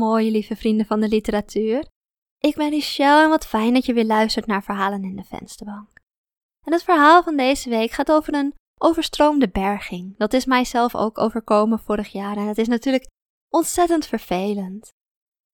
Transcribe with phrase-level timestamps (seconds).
[0.00, 1.88] mooi, lieve vrienden van de literatuur.
[2.38, 5.88] Ik ben Michelle en wat fijn dat je weer luistert naar Verhalen in de Vensterbank.
[6.66, 10.16] En het verhaal van deze week gaat over een overstroomde berging.
[10.16, 13.08] Dat is mijzelf ook overkomen vorig jaar en het is natuurlijk
[13.48, 14.88] ontzettend vervelend.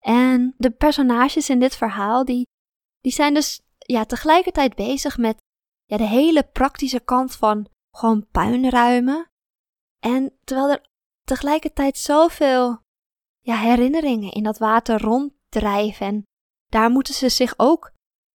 [0.05, 2.47] En de personages in dit verhaal, die,
[3.01, 5.37] die zijn dus ja, tegelijkertijd bezig met
[5.85, 9.27] ja, de hele praktische kant van gewoon puinruimen.
[9.99, 10.91] En terwijl er
[11.25, 12.85] tegelijkertijd zoveel
[13.47, 16.07] ja, herinneringen in dat water ronddrijven.
[16.07, 16.23] En
[16.67, 17.93] daar moeten ze zich ook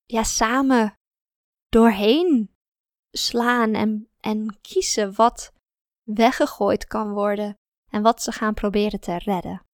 [0.05, 0.93] ja, samen
[1.69, 2.55] doorheen
[3.11, 5.51] slaan en, en kiezen wat
[6.03, 7.57] weggegooid kan worden
[7.91, 9.65] en wat ze gaan proberen te redden.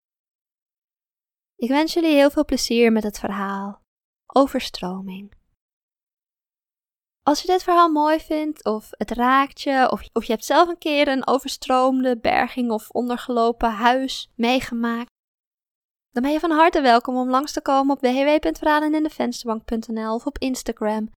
[1.57, 3.81] Ik wens jullie heel veel plezier met het verhaal
[4.27, 5.33] Overstroming.
[7.23, 10.69] Als je dit verhaal mooi vindt, of het raakt je, of, of je hebt zelf
[10.69, 15.12] een keer een overstroomde berging of ondergelopen huis meegemaakt,
[16.13, 21.11] dan ben je van harte welkom om langs te komen op www.verhalenindevensterbank.nl of op Instagram.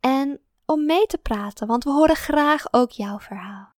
[0.00, 3.74] En om mee te praten, want we horen graag ook jouw verhaal.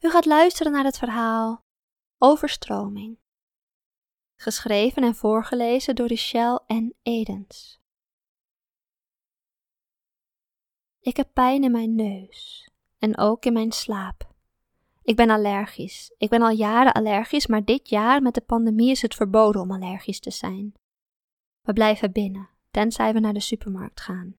[0.00, 1.62] U gaat luisteren naar het verhaal
[2.18, 3.18] Overstroming.
[4.40, 7.82] Geschreven en voorgelezen door Michelle en Edens.
[11.00, 14.33] Ik heb pijn in mijn neus en ook in mijn slaap.
[15.04, 16.14] Ik ben allergisch.
[16.16, 19.72] Ik ben al jaren allergisch, maar dit jaar met de pandemie is het verboden om
[19.72, 20.74] allergisch te zijn.
[21.60, 24.36] We blijven binnen, tenzij we naar de supermarkt gaan.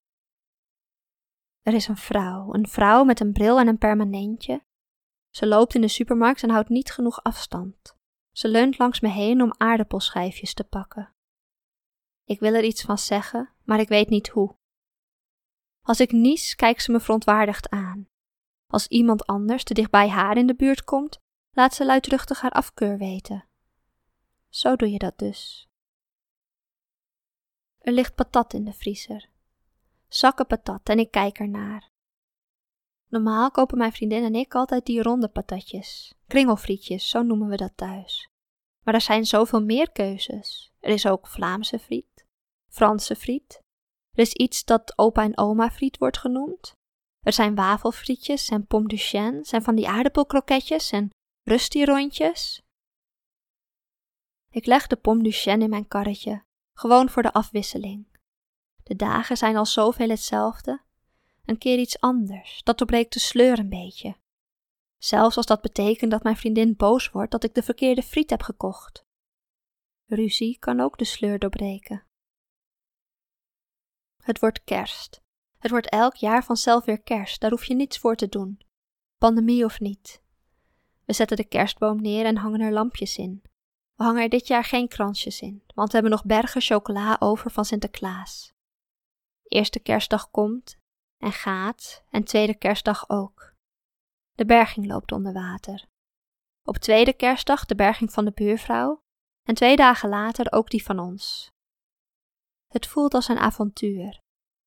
[1.62, 4.64] Er is een vrouw, een vrouw met een bril en een permanentje.
[5.30, 7.96] Ze loopt in de supermarkt en houdt niet genoeg afstand.
[8.32, 11.14] Ze leunt langs me heen om aardappelschijfjes te pakken.
[12.24, 14.56] Ik wil er iets van zeggen, maar ik weet niet hoe.
[15.80, 17.85] Als ik nies, kijkt ze me verontwaardigd aan.
[18.66, 21.18] Als iemand anders te dicht bij haar in de buurt komt,
[21.50, 23.48] laat ze luidruchtig haar afkeur weten.
[24.48, 25.68] Zo doe je dat dus.
[27.78, 29.28] Er ligt patat in de vriezer.
[30.08, 31.90] Zakken patat en ik kijk ernaar.
[33.08, 36.14] Normaal kopen mijn vriendin en ik altijd die ronde patatjes.
[36.26, 38.30] Kringelfrietjes, zo noemen we dat thuis.
[38.82, 40.72] Maar er zijn zoveel meer keuzes.
[40.80, 42.26] Er is ook Vlaamse friet,
[42.68, 43.62] Franse friet.
[44.12, 46.76] Er is iets dat opa en oma friet wordt genoemd.
[47.26, 48.96] Er zijn wafelfrietjes en pomme de
[49.42, 51.10] zijn van die aardappelkroketjes en
[51.42, 52.62] rusty-rondjes.
[54.50, 58.18] Ik leg de pomme de in mijn karretje, gewoon voor de afwisseling.
[58.82, 60.82] De dagen zijn al zoveel hetzelfde.
[61.44, 64.16] Een keer iets anders, dat doorbreekt de sleur een beetje.
[64.98, 68.42] Zelfs als dat betekent dat mijn vriendin boos wordt dat ik de verkeerde friet heb
[68.42, 69.04] gekocht.
[70.04, 72.06] Ruzie kan ook de sleur doorbreken.
[74.22, 75.24] Het wordt kerst.
[75.66, 78.60] Het wordt elk jaar vanzelf weer kerst, daar hoef je niets voor te doen.
[79.18, 80.22] Pandemie of niet.
[81.04, 83.42] We zetten de kerstboom neer en hangen er lampjes in.
[83.94, 87.50] We hangen er dit jaar geen kransjes in, want we hebben nog bergen chocola over
[87.50, 88.52] van Sinterklaas.
[89.42, 90.78] Eerste kerstdag komt
[91.16, 93.54] en gaat, en tweede kerstdag ook.
[94.32, 95.86] De berging loopt onder water.
[96.62, 99.00] Op tweede kerstdag de berging van de buurvrouw,
[99.42, 101.50] en twee dagen later ook die van ons.
[102.66, 104.24] Het voelt als een avontuur,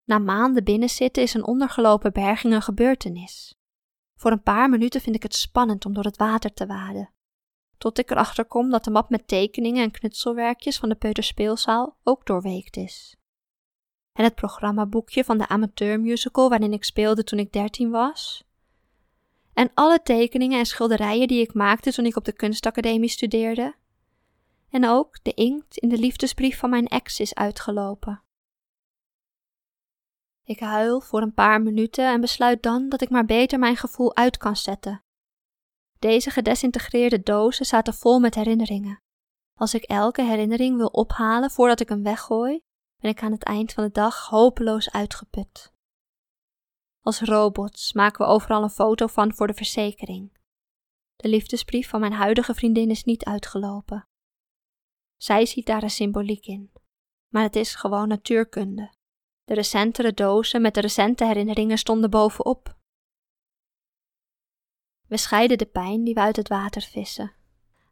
[0.10, 3.56] na maanden binnenzitten is een ondergelopen berging een gebeurtenis.
[4.16, 7.10] Voor een paar minuten vind ik het spannend om door het water te waden.
[7.78, 12.26] Tot ik erachter kom dat de map met tekeningen en knutselwerkjes van de peuterspeelzaal ook
[12.26, 13.16] doorweekt is.
[14.14, 18.44] En het programmaboekje van de amateurmusical waarin ik speelde toen ik dertien was.
[19.54, 23.76] En alle tekeningen en schilderijen die ik maakte toen ik op de kunstacademie studeerde.
[24.70, 28.24] En ook de inkt in de liefdesbrief van mijn ex is uitgelopen.
[30.50, 34.16] Ik huil voor een paar minuten en besluit dan dat ik maar beter mijn gevoel
[34.16, 35.04] uit kan zetten.
[36.00, 39.02] Deze gedesintegreerde dozen zaten vol met herinneringen.
[39.54, 42.62] Als ik elke herinnering wil ophalen voordat ik hem weggooi,
[42.98, 45.74] ben ik aan het eind van de dag hopeloos uitgeput.
[47.02, 50.38] Als robots maken we overal een foto van voor de verzekering.
[51.16, 54.08] De liefdesbrief van mijn huidige vriendin is niet uitgelopen.
[55.18, 56.72] Zij ziet daar een symboliek in,
[57.28, 58.98] maar het is gewoon natuurkunde.
[59.50, 62.76] De recentere dozen met de recente herinneringen stonden bovenop.
[65.08, 67.34] We scheiden de pijn die we uit het water vissen.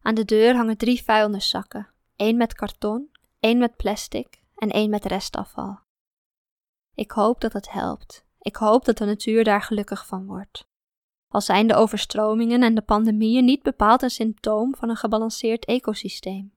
[0.01, 5.05] Aan de deur hangen drie vuilniszakken: één met karton, één met plastic en één met
[5.05, 5.79] restafval.
[6.93, 8.25] Ik hoop dat het helpt.
[8.39, 10.67] Ik hoop dat de natuur daar gelukkig van wordt.
[11.27, 16.56] Al zijn de overstromingen en de pandemieën niet bepaald een symptoom van een gebalanceerd ecosysteem.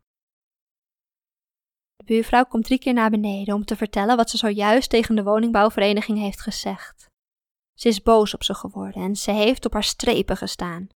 [2.01, 5.23] De buurvrouw komt drie keer naar beneden om te vertellen wat ze zojuist tegen de
[5.23, 7.11] woningbouwvereniging heeft gezegd.
[7.75, 10.89] Ze is boos op ze geworden en ze heeft op haar strepen gestaan.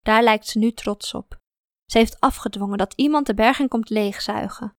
[0.00, 1.38] Daar lijkt ze nu trots op.
[1.84, 4.76] Ze heeft afgedwongen dat iemand de berging komt leegzuigen.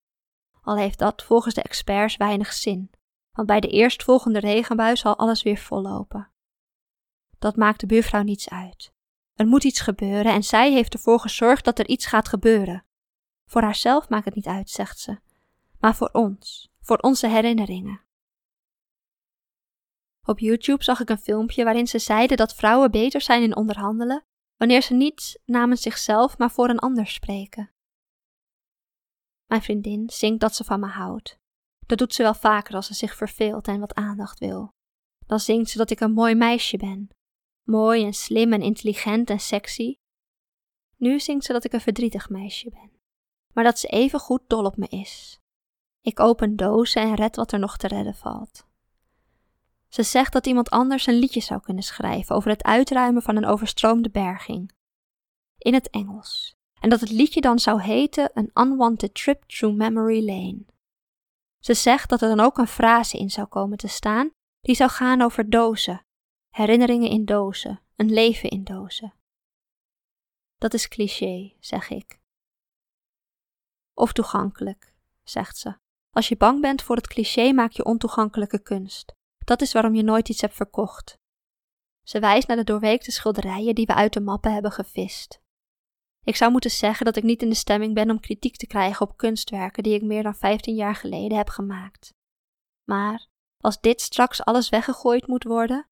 [0.61, 2.91] Al heeft dat volgens de experts weinig zin,
[3.31, 6.31] want bij de eerstvolgende regenbui zal alles weer vollopen.
[7.39, 8.91] Dat maakt de buurvrouw niets uit.
[9.33, 12.85] Er moet iets gebeuren en zij heeft ervoor gezorgd dat er iets gaat gebeuren.
[13.49, 15.19] Voor haarzelf maakt het niet uit, zegt ze,
[15.81, 18.01] maar voor ons, voor onze herinneringen.
[20.27, 24.25] Op YouTube zag ik een filmpje waarin ze zeiden dat vrouwen beter zijn in onderhandelen
[24.57, 27.71] wanneer ze niet namens zichzelf, maar voor een ander spreken.
[29.45, 31.39] Mijn vriendin zingt dat ze van me houdt.
[31.85, 34.69] Dat doet ze wel vaker als ze zich verveelt en wat aandacht wil.
[35.25, 37.09] Dan zingt ze dat ik een mooi meisje ben.
[37.67, 39.95] Mooi en slim en intelligent en sexy.
[40.95, 42.91] Nu zingt ze dat ik een verdrietig meisje ben.
[43.53, 45.40] Maar dat ze even goed dol op me is.
[46.01, 48.65] Ik open dozen en red wat er nog te redden valt.
[49.87, 53.45] Ze zegt dat iemand anders een liedje zou kunnen schrijven over het uitruimen van een
[53.45, 54.71] overstroomde berging.
[55.57, 56.55] In het Engels.
[56.79, 60.65] En dat het liedje dan zou heten An Unwanted Trip Through Memory Lane.
[61.59, 64.31] Ze zegt dat er dan ook een frase in zou komen te staan
[64.61, 66.05] die zou gaan over dozen,
[66.49, 69.13] herinneringen in dozen, een leven in dozen.
[70.57, 72.19] Dat is cliché, zeg ik.
[73.93, 74.93] Of toegankelijk,
[75.23, 75.79] zegt ze.
[76.11, 79.13] Als je bang bent voor het cliché, maak je ontoegankelijke kunst.
[79.37, 81.19] Dat is waarom je nooit iets hebt verkocht.
[82.03, 85.41] Ze wijst naar de doorweekte schilderijen die we uit de mappen hebben gevist.
[86.23, 89.07] Ik zou moeten zeggen dat ik niet in de stemming ben om kritiek te krijgen
[89.07, 92.13] op kunstwerken die ik meer dan 15 jaar geleden heb gemaakt.
[92.83, 93.27] Maar
[93.57, 95.87] als dit straks alles weggegooid moet worden,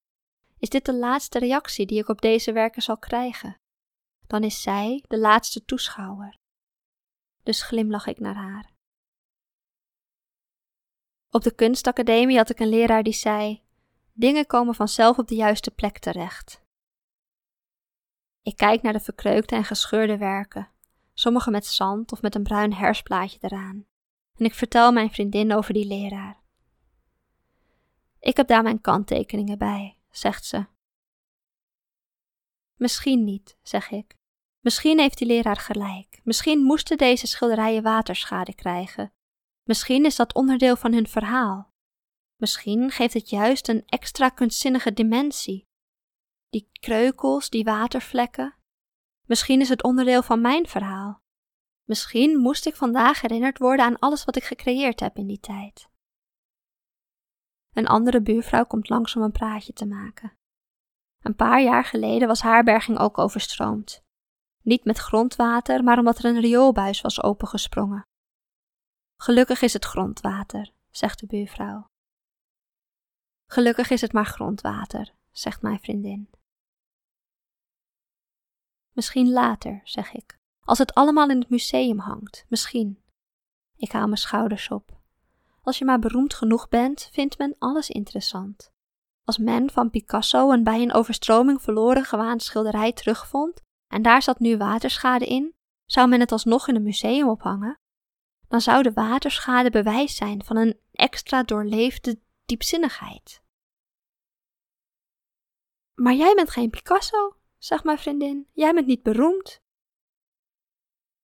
[0.58, 3.58] is dit de laatste reactie die ik op deze werken zal krijgen.
[4.28, 6.38] Dan is zij de laatste toeschouwer.
[7.44, 8.78] Dus glimlach ik naar haar.
[11.32, 13.64] Op de kunstacademie had ik een leraar die zei:
[14.14, 16.62] Dingen komen vanzelf op de juiste plek terecht.
[18.42, 20.72] Ik kijk naar de verkreukte en gescheurde werken,
[21.14, 23.86] sommige met zand of met een bruin hersplaatje eraan,
[24.36, 26.42] en ik vertel mijn vriendin over die leraar.
[28.20, 30.66] Ik heb daar mijn kanttekeningen bij, zegt ze.
[32.76, 34.18] Misschien niet, zeg ik.
[34.60, 36.22] Misschien heeft die leraar gelijk.
[36.24, 39.14] Misschien moesten deze schilderijen waterschade krijgen,
[39.70, 41.74] Misschien is dat onderdeel van hun verhaal.
[42.36, 45.68] Misschien geeft het juist een extra kunstzinnige dimensie.
[46.50, 48.56] Die kreukels, die watervlekken.
[49.28, 51.22] Misschien is het onderdeel van mijn verhaal.
[51.84, 55.90] Misschien moest ik vandaag herinnerd worden aan alles wat ik gecreëerd heb in die tijd.
[57.74, 60.38] Een andere buurvrouw komt langs om een praatje te maken.
[61.20, 64.04] Een paar jaar geleden was haar berging ook overstroomd.
[64.62, 68.08] Niet met grondwater, maar omdat er een rioolbuis was opengesprongen.
[69.22, 71.90] Gelukkig is het grondwater, zegt de buurvrouw.
[73.46, 76.30] Gelukkig is het maar grondwater, zegt mijn vriendin.
[78.94, 83.04] Misschien later, zeg ik, als het allemaal in het museum hangt, misschien.
[83.76, 84.98] Ik haal mijn schouders op.
[85.62, 88.72] Als je maar beroemd genoeg bent, vindt men alles interessant.
[89.24, 94.40] Als men van Picasso een bij een overstroming verloren gewaand schilderij terugvond en daar zat
[94.40, 95.54] nu waterschade in,
[95.86, 97.79] zou men het alsnog in een museum ophangen?
[98.50, 103.42] Dan zou de waterschade bewijs zijn van een extra doorleefde diepzinnigheid.
[105.96, 108.48] Maar jij bent geen Picasso, zegt mijn vriendin.
[108.54, 109.62] Jij bent niet beroemd.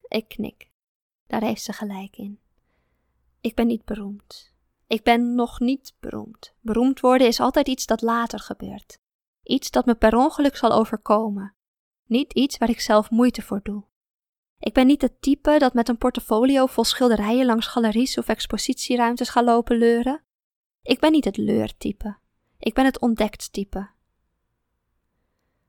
[0.08, 0.72] Ik knik.
[1.28, 2.40] Daar heeft ze gelijk in.
[3.42, 4.54] Ik ben niet beroemd.
[4.88, 6.54] Ik ben nog niet beroemd.
[6.62, 9.00] Beroemd worden is altijd iets dat later gebeurt.
[9.44, 11.56] Iets dat me per ongeluk zal overkomen.
[12.04, 13.84] Niet iets waar ik zelf moeite voor doe.
[14.60, 19.30] Ik ben niet het type dat met een portfolio vol schilderijen langs galeries of expositieruimtes
[19.30, 20.24] gaat lopen leuren.
[20.82, 22.18] Ik ben niet het leurtype.
[22.58, 23.90] Ik ben het ontdekt type.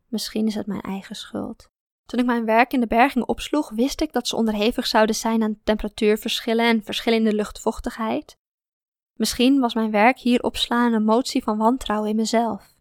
[0.08, 1.68] Misschien is het mijn eigen schuld.
[2.06, 5.42] Toen ik mijn werk in de berging opsloeg, wist ik dat ze onderhevig zouden zijn
[5.42, 8.38] aan temperatuurverschillen en verschillende luchtvochtigheid.
[9.14, 12.74] Misschien was mijn werk hier opslaan een motie van wantrouwen in mezelf.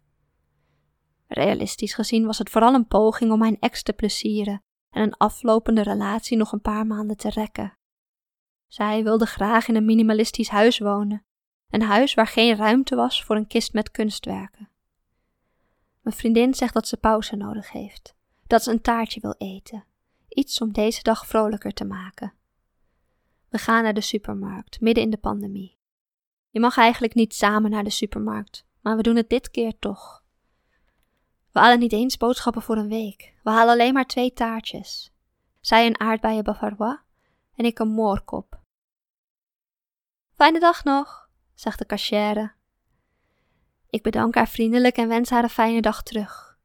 [1.26, 4.64] Realistisch gezien was het vooral een poging om mijn ex te plezieren
[4.96, 7.78] en een aflopende relatie nog een paar maanden te rekken.
[8.66, 11.24] Zij wilde graag in een minimalistisch huis wonen,
[11.68, 14.70] een huis waar geen ruimte was voor een kist met kunstwerken.
[16.00, 18.14] Mijn vriendin zegt dat ze pauze nodig heeft,
[18.46, 19.84] dat ze een taartje wil eten,
[20.28, 22.34] iets om deze dag vrolijker te maken.
[23.48, 25.78] We gaan naar de supermarkt, midden in de pandemie.
[26.50, 30.24] Je mag eigenlijk niet samen naar de supermarkt, maar we doen het dit keer toch.
[31.56, 33.34] We halen niet eens boodschappen voor een week.
[33.42, 35.12] We halen alleen maar twee taartjes.
[35.60, 36.98] Zij een aardbeien bavarois
[37.54, 38.60] en ik een moorkop.
[40.34, 42.52] Fijne dag nog, zegt de cachère.
[43.90, 46.58] Ik bedank haar vriendelijk en wens haar een fijne dag terug.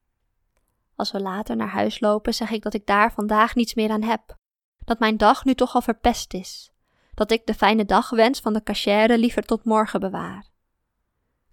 [0.96, 4.04] Als we later naar huis lopen, zeg ik dat ik daar vandaag niets meer aan
[4.04, 4.38] heb.
[4.80, 6.72] dat mijn dag nu toch al verpest is,
[7.14, 10.50] dat ik de fijne dagwens van de cachère liever tot morgen bewaar.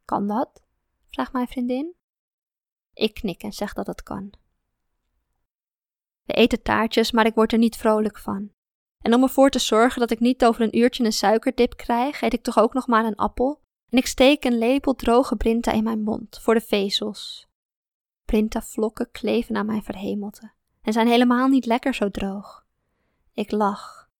[0.04, 0.62] Kan dat?
[1.10, 1.97] vraagt mijn vriendin.
[2.98, 4.32] Ik knik en zeg dat het kan.
[6.24, 8.50] We eten taartjes, maar ik word er niet vrolijk van.
[9.00, 12.32] En om ervoor te zorgen dat ik niet over een uurtje een suikerdip krijg, eet
[12.32, 15.84] ik toch ook nog maar een appel en ik steek een lepel droge brinta in
[15.84, 17.48] mijn mond voor de vezels.
[18.24, 20.52] Brinta-vlokken kleven aan mijn verhemelte
[20.82, 22.66] en zijn helemaal niet lekker zo droog.
[23.32, 24.10] Ik lach.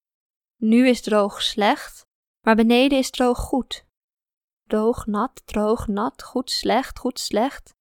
[0.57, 2.07] Nu is droog slecht,
[2.41, 3.87] maar beneden is droog goed.
[4.67, 7.77] Droog, nat, droog, nat, goed, slecht, goed, slecht.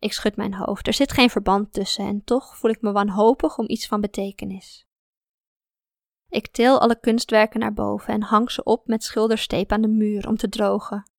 [0.00, 0.86] Ik schud mijn hoofd.
[0.86, 4.86] Er zit geen verband tussen en toch voel ik me wanhopig om iets van betekenis.
[6.28, 10.28] Ik til alle kunstwerken naar boven en hang ze op met schildersteep aan de muur
[10.28, 11.10] om te drogen.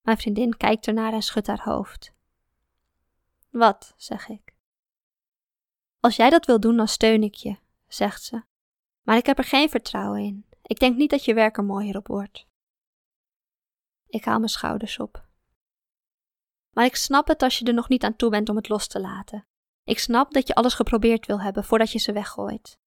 [0.00, 2.12] Mijn vriendin kijkt ernaar en schudt haar hoofd.
[3.50, 4.54] Wat, zeg ik.
[6.00, 8.42] Als jij dat wil doen, dan steun ik je, zegt ze.
[9.02, 10.46] Maar ik heb er geen vertrouwen in.
[10.62, 12.46] Ik denk niet dat je werk er mooier op wordt.
[14.06, 15.25] Ik haal mijn schouders op.
[16.76, 18.86] Maar ik snap het als je er nog niet aan toe bent om het los
[18.86, 19.46] te laten.
[19.84, 22.78] Ik snap dat je alles geprobeerd wil hebben voordat je ze weggooit.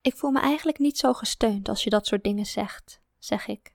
[0.00, 3.74] Ik voel me eigenlijk niet zo gesteund als je dat soort dingen zegt, zeg ik.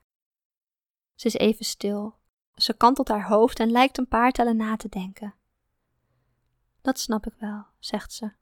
[1.14, 2.14] Ze is even stil.
[2.54, 5.34] Ze kantelt haar hoofd en lijkt een paar tellen na te denken.
[6.82, 8.32] Dat snap ik wel, zegt ze.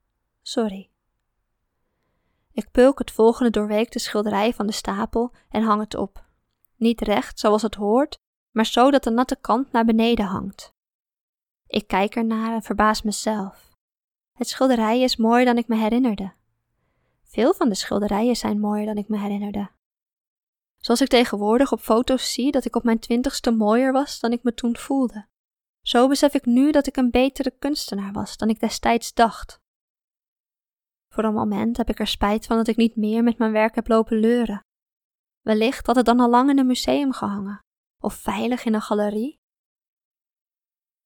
[0.43, 0.91] Sorry.
[2.53, 6.25] Ik pulk het volgende doorweekte schilderij van de stapel en hang het op.
[6.77, 8.23] Niet recht zoals het hoort,
[8.55, 10.73] maar zo dat de natte kant naar beneden hangt.
[11.67, 13.71] Ik kijk ernaar en verbaas mezelf.
[14.33, 16.33] Het schilderij is mooier dan ik me herinnerde.
[17.23, 19.71] Veel van de schilderijen zijn mooier dan ik me herinnerde.
[20.77, 24.43] Zoals ik tegenwoordig op foto's zie dat ik op mijn twintigste mooier was dan ik
[24.43, 25.27] me toen voelde.
[25.81, 29.59] Zo besef ik nu dat ik een betere kunstenaar was dan ik destijds dacht.
[31.09, 33.75] Voor een moment heb ik er spijt van dat ik niet meer met mijn werk
[33.75, 34.61] heb lopen leuren.
[35.41, 37.61] Wellicht had het dan al lang in een museum gehangen,
[38.05, 39.43] of veilig in een galerie.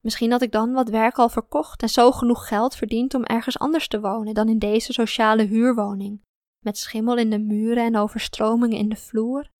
[0.01, 3.59] Misschien had ik dan wat werk al verkocht en zo genoeg geld verdiend om ergens
[3.59, 6.25] anders te wonen dan in deze sociale huurwoning,
[6.59, 9.51] met schimmel in de muren en overstromingen in de vloer.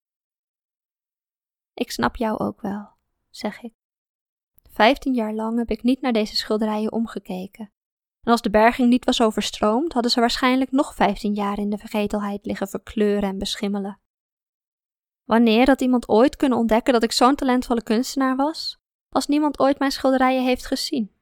[1.75, 2.89] Ik snap jou ook wel,
[3.31, 3.73] zeg ik.
[4.71, 7.73] Vijftien jaar lang heb ik niet naar deze schilderijen omgekeken.
[8.21, 11.79] En als de berging niet was overstroomd, hadden ze waarschijnlijk nog vijftien jaar in de
[11.79, 14.01] vergetelheid liggen verkleuren en beschimmelen.
[15.29, 19.79] Wanneer had iemand ooit kunnen ontdekken dat ik zo'n talentvolle kunstenaar was, als niemand ooit
[19.79, 21.13] mijn schilderijen heeft gezien?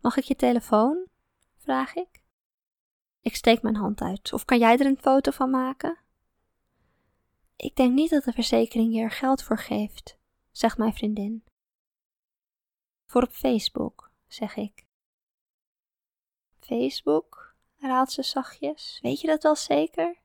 [0.00, 1.06] Mag ik je telefoon?
[1.56, 2.22] vraag ik.
[3.20, 4.32] Ik steek mijn hand uit.
[4.32, 5.98] Of kan jij er een foto van maken?
[7.56, 10.18] Ik denk niet dat de verzekering je er geld voor geeft,
[10.50, 11.44] zegt mijn vriendin.
[13.06, 14.86] Voor op Facebook, zeg ik.
[16.60, 17.54] Facebook?
[17.76, 18.98] herhaalt ze zachtjes.
[19.02, 20.24] Weet je dat wel zeker?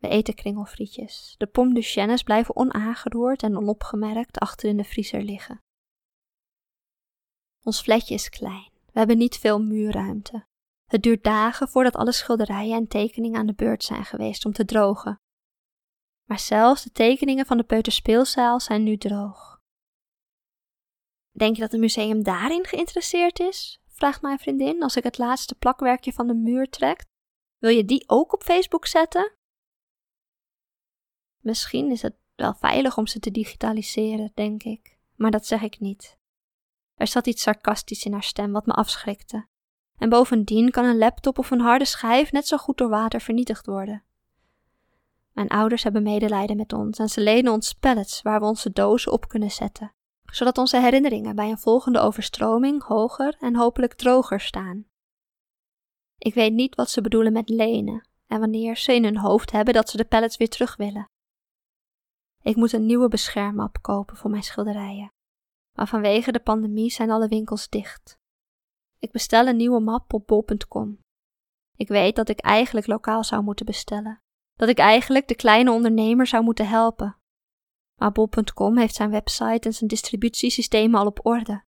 [0.00, 1.34] We eten kringelfrietjes.
[1.38, 5.62] De pomme de chennes blijven onaangeroerd en onopgemerkt achter in de vriezer liggen.
[7.62, 8.70] Ons flatje is klein.
[8.72, 10.46] We hebben niet veel muurruimte.
[10.86, 14.64] Het duurt dagen voordat alle schilderijen en tekeningen aan de beurt zijn geweest om te
[14.64, 15.20] drogen.
[16.28, 19.60] Maar zelfs de tekeningen van de peuterspeelzaal zijn nu droog.
[21.30, 23.80] Denk je dat het museum daarin geïnteresseerd is?
[23.88, 27.04] vraagt mijn vriendin als ik het laatste plakwerkje van de muur trek.
[27.58, 29.34] Wil je die ook op Facebook zetten?
[31.40, 35.80] Misschien is het wel veilig om ze te digitaliseren, denk ik, maar dat zeg ik
[35.80, 36.18] niet.
[36.94, 39.46] Er zat iets sarcastisch in haar stem wat me afschrikte.
[39.98, 43.66] En bovendien kan een laptop of een harde schijf net zo goed door water vernietigd
[43.66, 44.04] worden.
[45.32, 49.12] Mijn ouders hebben medelijden met ons en ze lenen ons pallets waar we onze dozen
[49.12, 49.92] op kunnen zetten,
[50.24, 54.84] zodat onze herinneringen bij een volgende overstroming hoger en hopelijk droger staan.
[56.18, 59.74] Ik weet niet wat ze bedoelen met lenen en wanneer ze in hun hoofd hebben
[59.74, 61.08] dat ze de pallets weer terug willen.
[62.42, 65.12] Ik moet een nieuwe beschermmap kopen voor mijn schilderijen,
[65.76, 68.18] maar vanwege de pandemie zijn alle winkels dicht.
[68.98, 70.98] Ik bestel een nieuwe map op bol.com.
[71.76, 74.22] Ik weet dat ik eigenlijk lokaal zou moeten bestellen,
[74.54, 77.16] dat ik eigenlijk de kleine ondernemer zou moeten helpen.
[77.96, 81.64] Maar bol.com heeft zijn website en zijn distributiesystemen al op orde.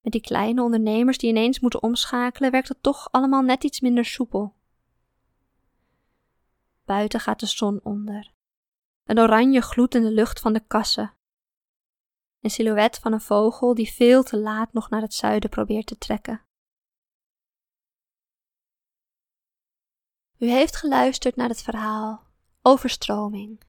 [0.00, 4.04] Met die kleine ondernemers die ineens moeten omschakelen, werkt het toch allemaal net iets minder
[4.04, 4.54] soepel.
[6.84, 8.32] Buiten gaat de zon onder.
[9.04, 11.14] Een oranje gloed in de lucht van de kassen.
[12.40, 15.98] Een silhouet van een vogel die veel te laat nog naar het zuiden probeert te
[15.98, 16.44] trekken.
[20.38, 22.26] U heeft geluisterd naar het verhaal
[22.62, 23.62] Overstroming,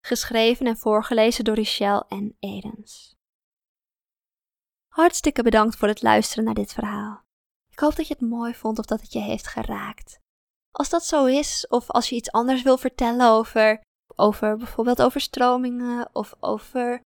[0.00, 3.16] geschreven en voorgelezen door Richelle en Edens.
[4.88, 7.24] Hartstikke bedankt voor het luisteren naar dit verhaal.
[7.70, 10.18] Ik hoop dat je het mooi vond of dat het je heeft geraakt.
[10.70, 13.80] Als dat zo is, of als je iets anders wil vertellen over,
[14.16, 17.00] over bijvoorbeeld overstromingen of over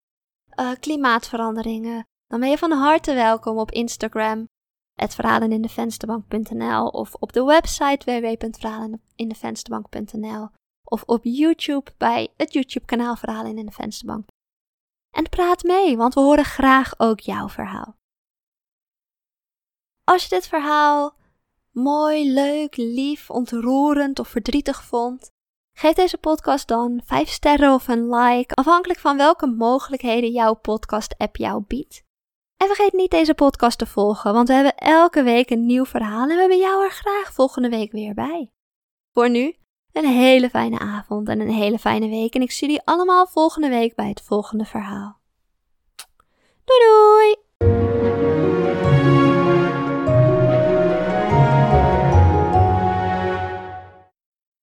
[0.60, 4.48] uh, klimaatveranderingen, dan ben je van harte welkom op Instagram,
[4.96, 10.50] verhalenindevensterbank.nl of op de website www.verhalenindevensterbank.nl
[10.84, 14.28] of op YouTube bij het YouTube-kanaal Verhalen in de Vensterbank.
[15.16, 17.98] En praat mee, want we horen graag ook jouw verhaal.
[20.04, 21.16] Als je dit verhaal
[21.72, 25.32] mooi, leuk, lief, ontroerend of verdrietig vond,
[25.80, 31.36] Geef deze podcast dan 5 sterren of een like, afhankelijk van welke mogelijkheden jouw podcast-app
[31.36, 32.04] jou biedt.
[32.58, 36.22] En vergeet niet deze podcast te volgen, want we hebben elke week een nieuw verhaal
[36.22, 38.52] en we hebben jou er graag volgende week weer bij.
[39.14, 39.56] Voor nu,
[39.92, 43.70] een hele fijne avond en een hele fijne week en ik zie jullie allemaal volgende
[43.70, 45.20] week bij het volgende verhaal.
[46.66, 48.29] Doei doei!